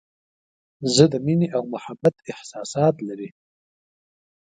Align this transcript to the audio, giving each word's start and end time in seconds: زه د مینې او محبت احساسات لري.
زه 0.93 1.03
د 1.13 1.15
مینې 1.25 1.47
او 1.55 1.61
محبت 1.73 2.15
احساسات 2.31 2.95
لري. 3.07 3.29